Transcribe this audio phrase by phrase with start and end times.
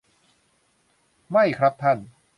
[1.31, 1.97] ไม่ครับท่าน